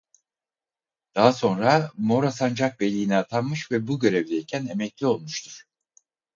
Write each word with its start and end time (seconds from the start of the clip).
Daha 1.15 1.33
sonra 1.33 1.91
Mora 1.97 2.31
sancakbeyliğine 2.31 3.17
atanmış 3.17 3.71
ve 3.71 3.87
bu 3.87 3.99
görevdeyken 3.99 4.65
emekli 4.67 5.05
olmuştur. 5.07 5.63